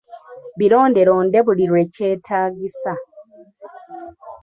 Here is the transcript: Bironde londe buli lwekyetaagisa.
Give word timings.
Bironde 0.59 1.01
londe 1.07 1.39
buli 1.45 1.65
lwekyetaagisa. 1.69 2.93